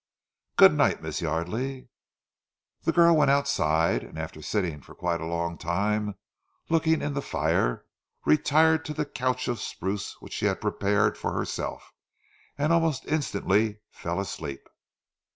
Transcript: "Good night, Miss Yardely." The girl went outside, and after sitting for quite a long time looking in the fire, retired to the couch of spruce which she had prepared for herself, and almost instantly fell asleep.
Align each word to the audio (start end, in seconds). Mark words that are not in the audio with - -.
"Good 0.57 0.73
night, 0.73 1.03
Miss 1.03 1.21
Yardely." 1.21 1.87
The 2.85 2.91
girl 2.91 3.15
went 3.15 3.29
outside, 3.29 4.01
and 4.03 4.17
after 4.17 4.41
sitting 4.41 4.81
for 4.81 4.95
quite 4.95 5.21
a 5.21 5.27
long 5.27 5.59
time 5.59 6.15
looking 6.69 7.03
in 7.03 7.13
the 7.13 7.21
fire, 7.21 7.85
retired 8.25 8.83
to 8.85 8.95
the 8.95 9.05
couch 9.05 9.47
of 9.47 9.59
spruce 9.59 10.19
which 10.19 10.33
she 10.33 10.47
had 10.47 10.59
prepared 10.59 11.19
for 11.19 11.33
herself, 11.33 11.93
and 12.57 12.73
almost 12.73 13.05
instantly 13.05 13.81
fell 13.91 14.19
asleep. 14.19 14.67